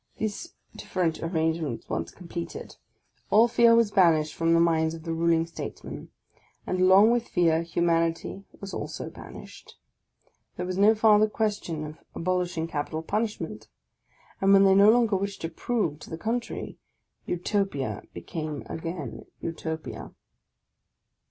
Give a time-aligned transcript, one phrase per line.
[0.17, 2.75] These different arrangements once completed,
[3.29, 6.09] all fear was banished from the minds of the ruling statesmen;
[6.65, 9.77] and along with fear humanity was also banished.
[10.55, 13.67] There was no farther question of abolishing capital punishment;
[14.41, 16.79] and, when they no longer wished to prove to the contrary,
[17.27, 20.15] Utopia became again Utopia!